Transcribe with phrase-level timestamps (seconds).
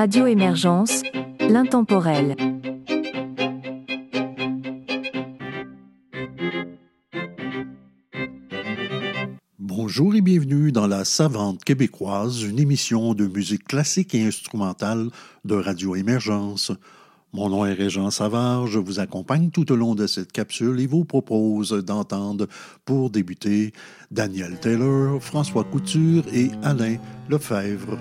[0.00, 1.02] Radio Émergence,
[1.40, 2.34] l'intemporel.
[9.58, 15.10] Bonjour et bienvenue dans La Savante québécoise, une émission de musique classique et instrumentale
[15.44, 16.72] de Radio Émergence.
[17.34, 20.86] Mon nom est Régent Savard, je vous accompagne tout au long de cette capsule et
[20.86, 22.46] vous propose d'entendre
[22.86, 23.74] pour débuter
[24.10, 26.96] Daniel Taylor, François Couture et Alain
[27.28, 27.98] Lefebvre.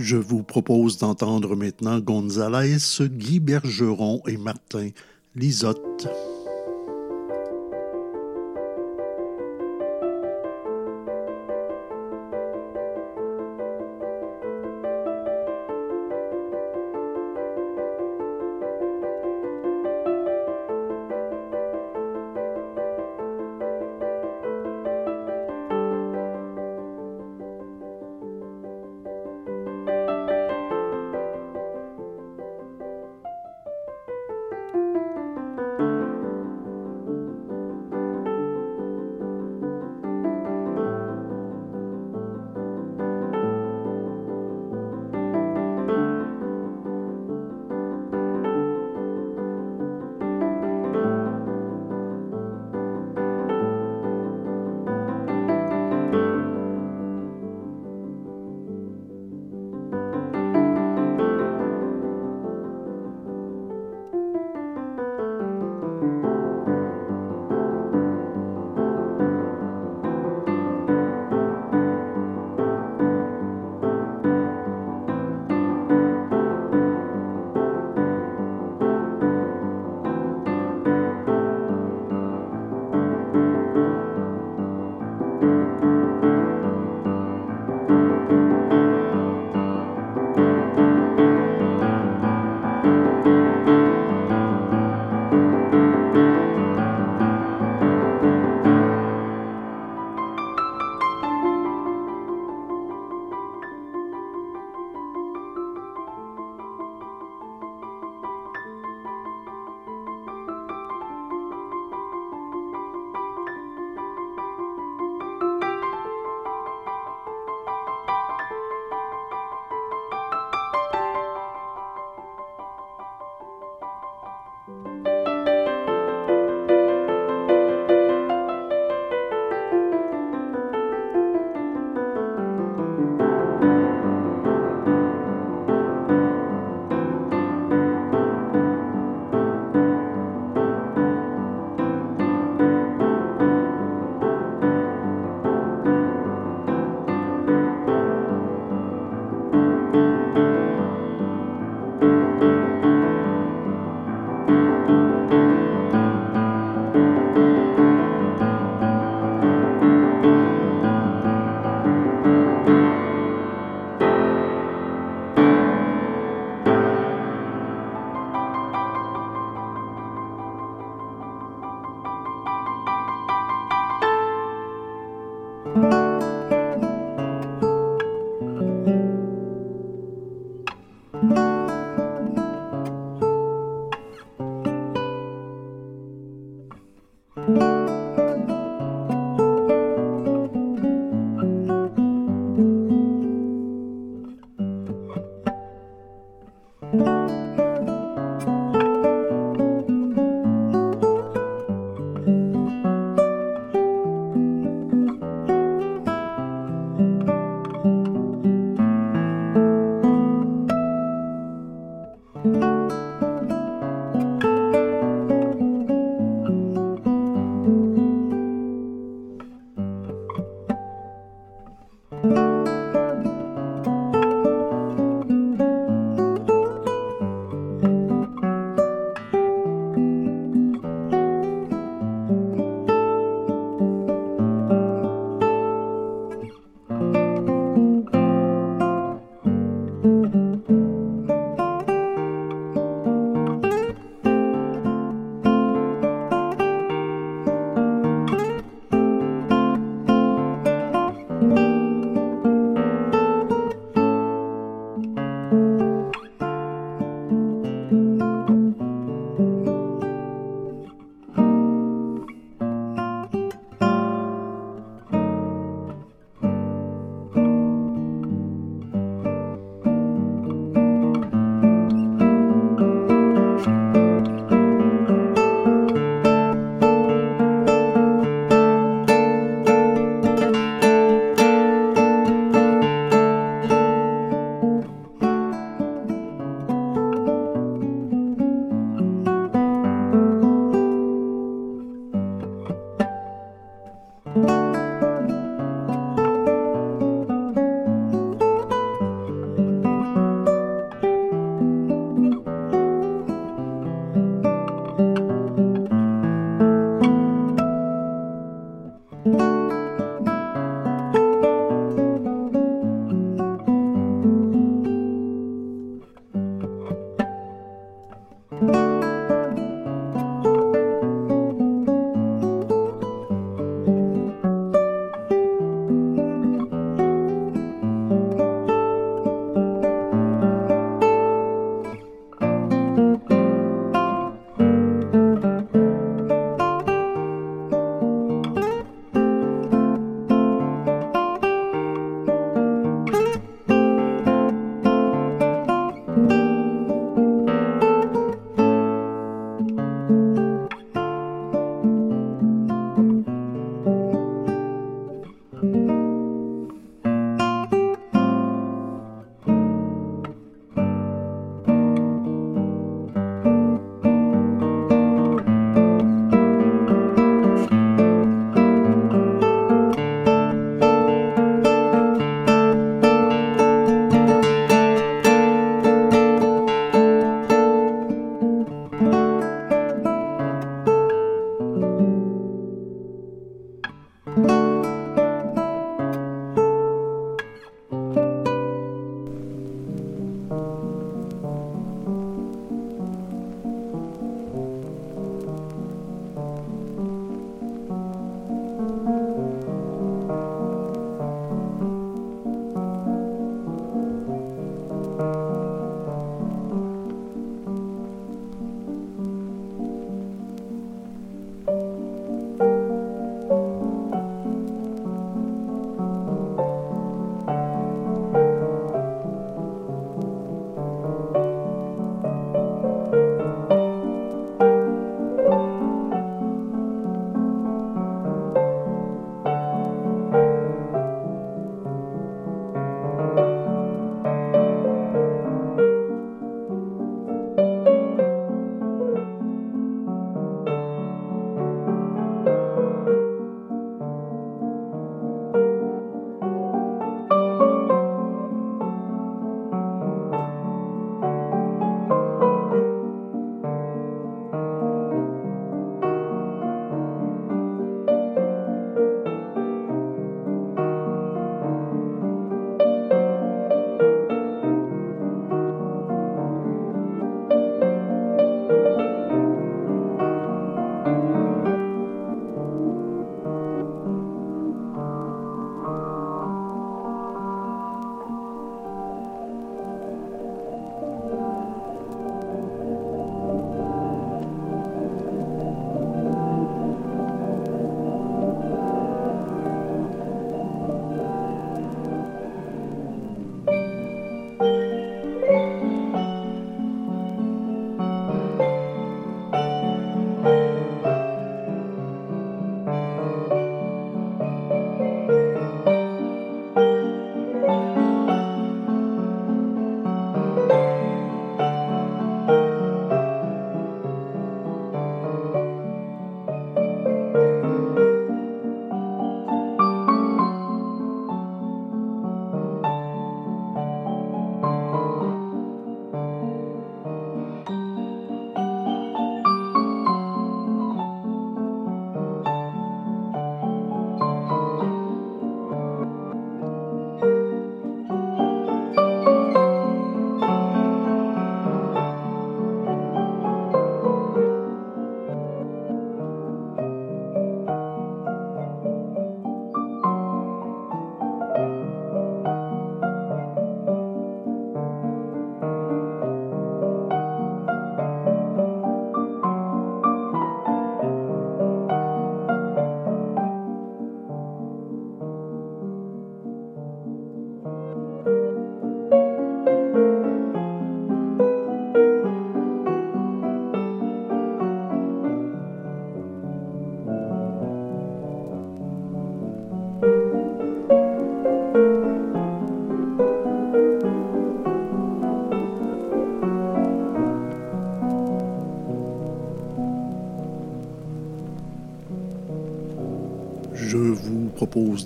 [0.00, 4.90] Je vous propose d'entendre maintenant Gonzalez, Guy Bergeron et Martin
[5.34, 6.06] Lisotte.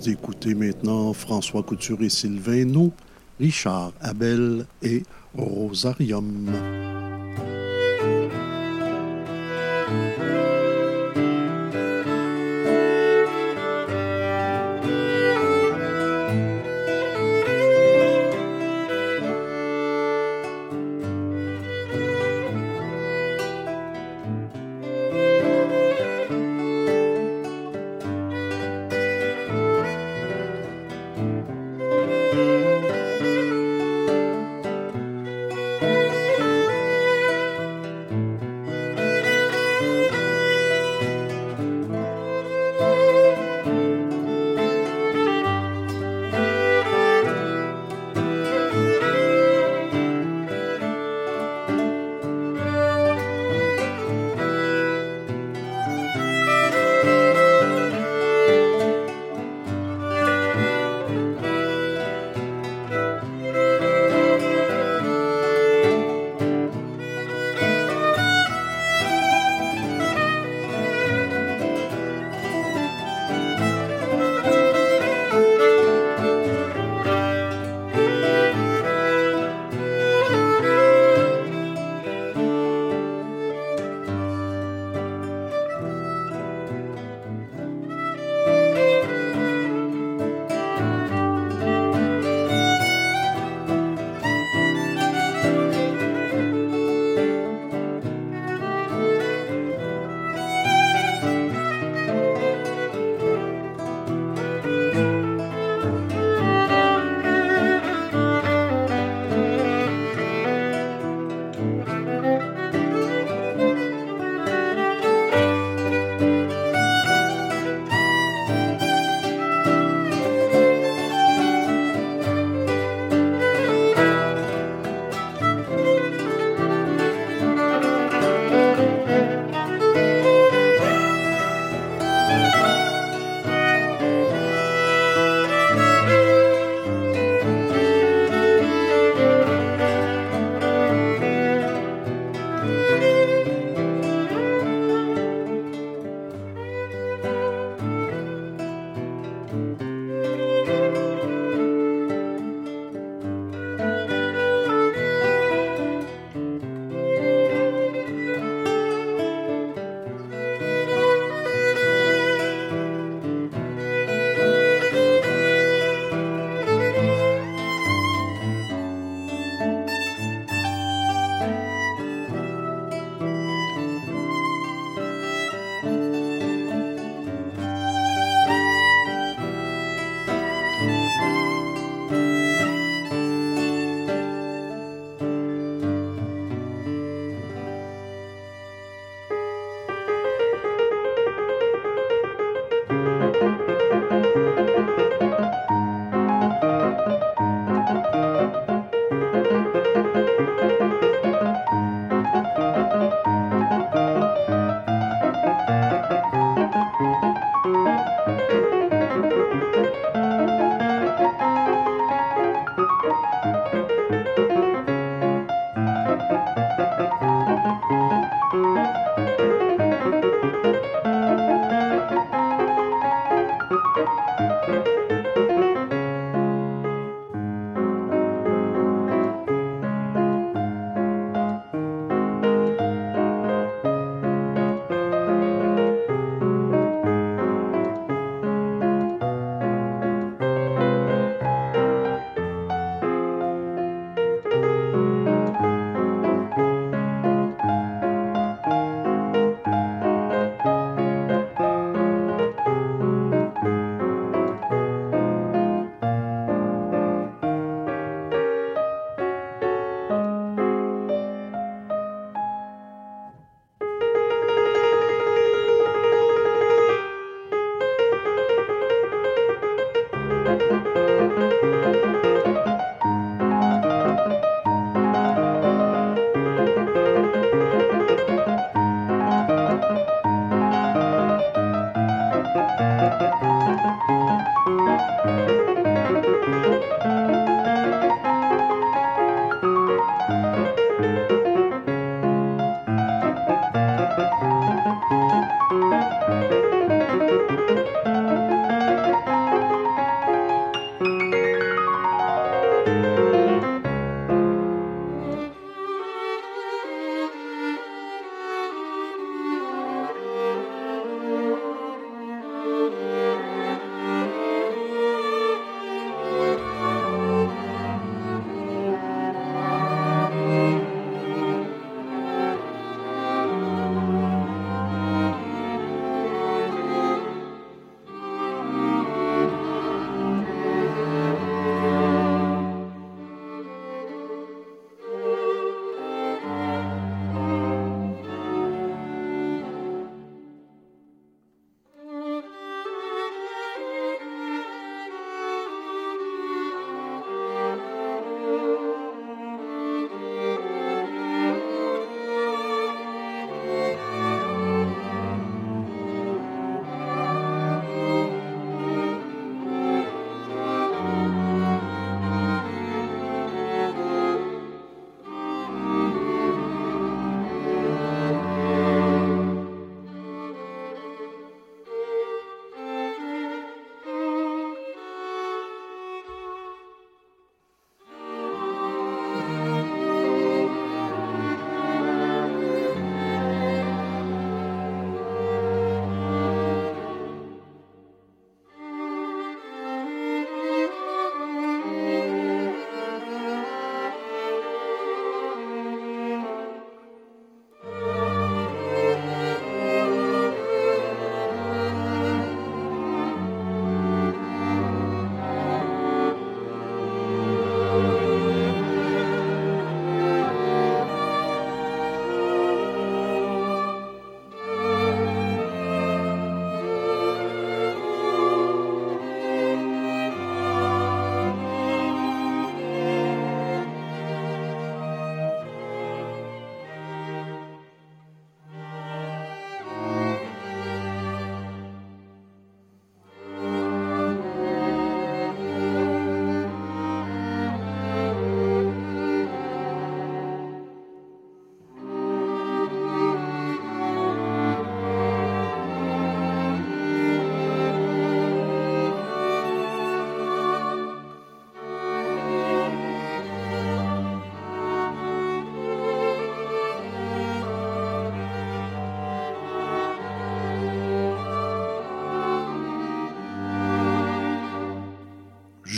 [0.01, 2.91] D'écouter maintenant François Couture et Sylvain
[3.39, 5.03] Richard Abel et
[5.35, 7.02] Rosarium.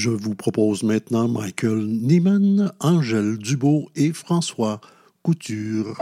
[0.05, 4.79] Je vous propose maintenant Michael Neiman, Angèle Dubo et François
[5.23, 5.97] Couture.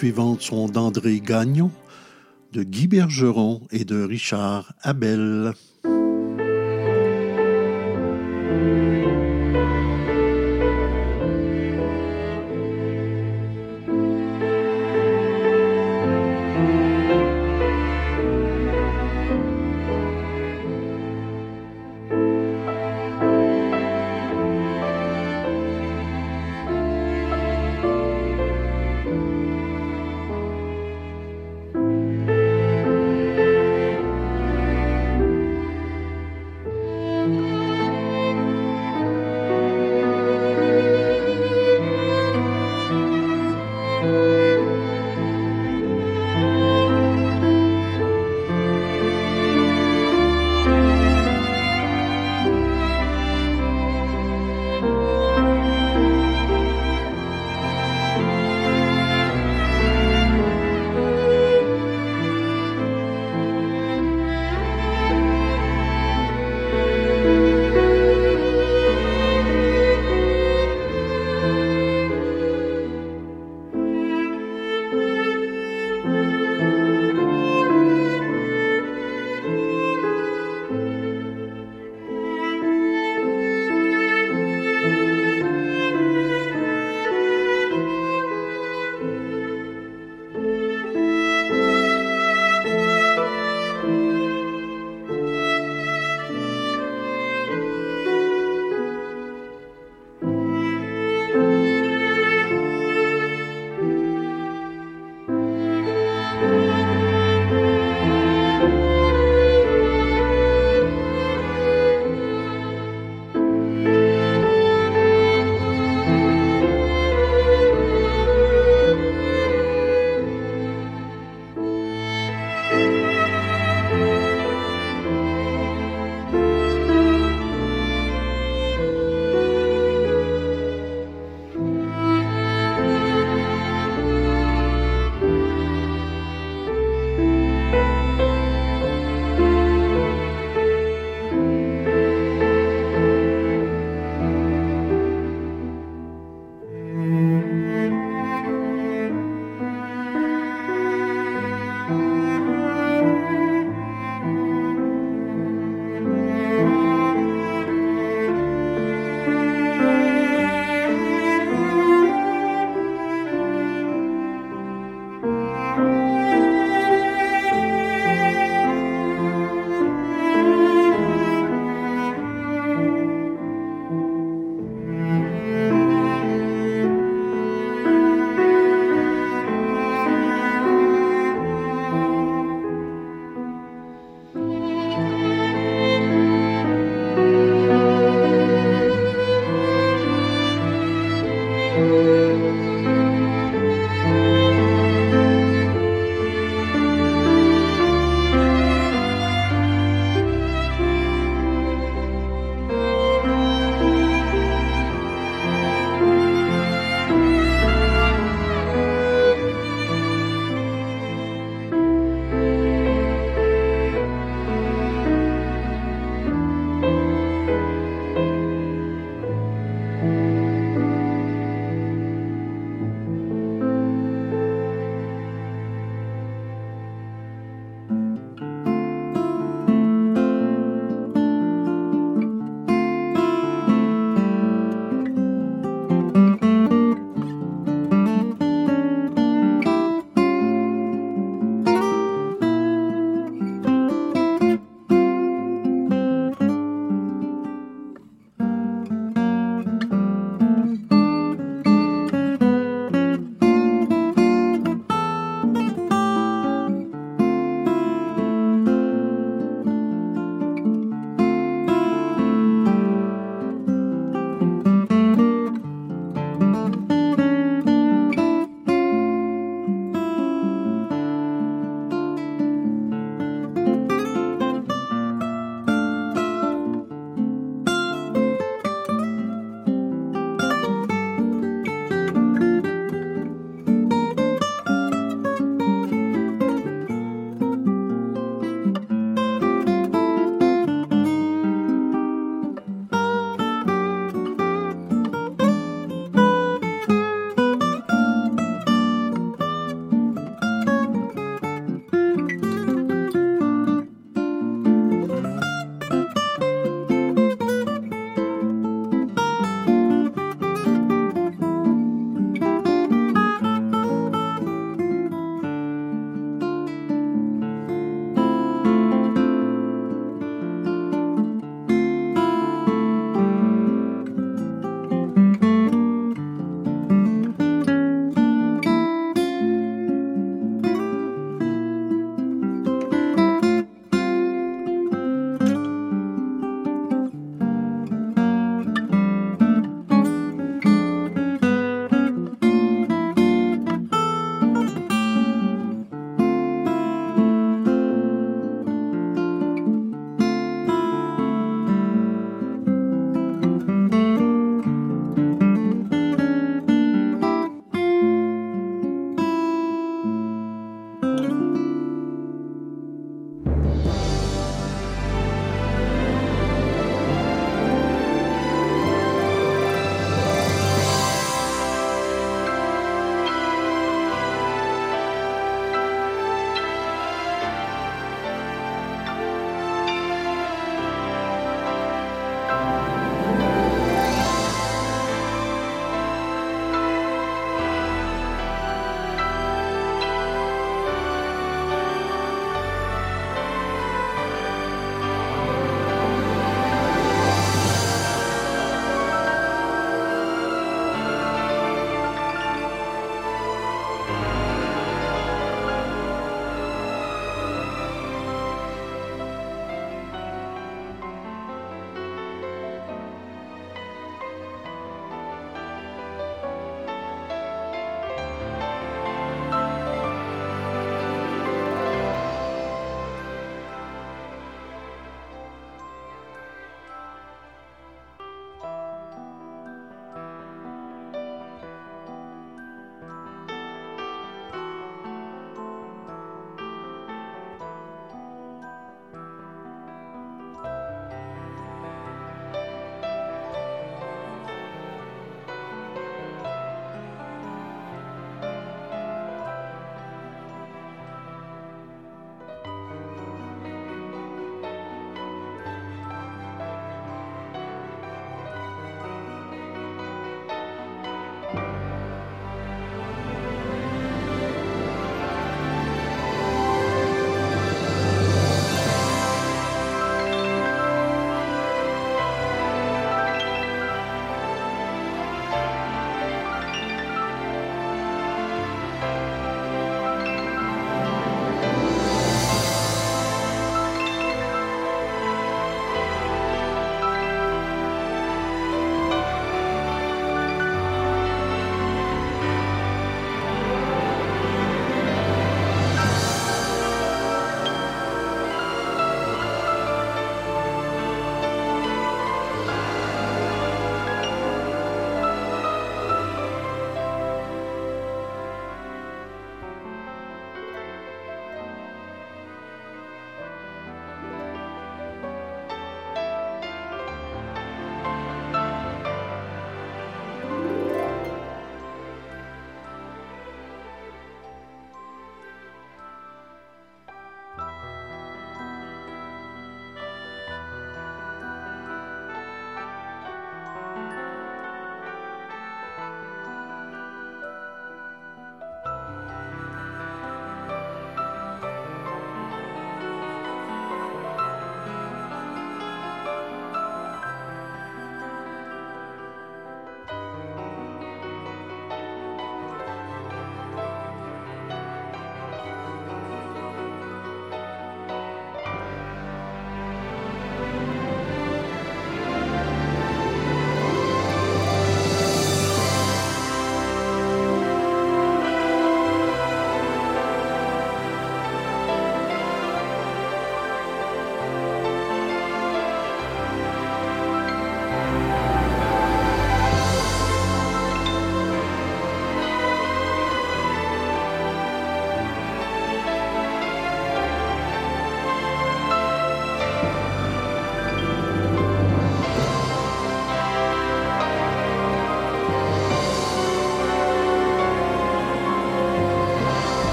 [0.00, 1.70] Suivantes sont d'André Gagnon,
[2.54, 5.52] de Guy Bergeron et de Richard Abel.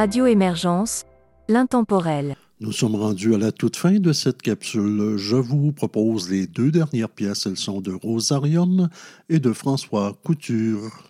[0.00, 1.04] Radio Émergence,
[1.46, 2.34] l'intemporel.
[2.58, 5.18] Nous sommes rendus à la toute fin de cette capsule.
[5.18, 7.44] Je vous propose les deux dernières pièces.
[7.44, 8.88] Elles sont de Rosarium
[9.28, 11.09] et de François Couture.